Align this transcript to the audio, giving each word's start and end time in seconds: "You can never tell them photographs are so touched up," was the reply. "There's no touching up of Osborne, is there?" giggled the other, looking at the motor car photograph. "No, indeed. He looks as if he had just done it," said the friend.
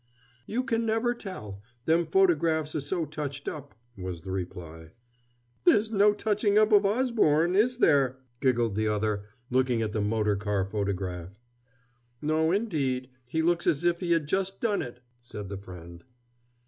"You 0.47 0.63
can 0.63 0.83
never 0.83 1.13
tell 1.13 1.61
them 1.85 2.07
photographs 2.07 2.73
are 2.73 2.81
so 2.81 3.05
touched 3.05 3.47
up," 3.47 3.75
was 3.95 4.23
the 4.23 4.31
reply. 4.31 4.93
"There's 5.63 5.91
no 5.91 6.11
touching 6.11 6.57
up 6.57 6.71
of 6.71 6.87
Osborne, 6.87 7.55
is 7.55 7.77
there?" 7.77 8.17
giggled 8.39 8.73
the 8.75 8.87
other, 8.87 9.25
looking 9.51 9.83
at 9.83 9.93
the 9.93 10.01
motor 10.01 10.35
car 10.35 10.65
photograph. 10.65 11.29
"No, 12.19 12.51
indeed. 12.51 13.11
He 13.27 13.43
looks 13.43 13.67
as 13.67 13.83
if 13.83 13.99
he 13.99 14.11
had 14.11 14.25
just 14.25 14.59
done 14.59 14.81
it," 14.81 15.01
said 15.21 15.49
the 15.49 15.57
friend. 15.59 16.03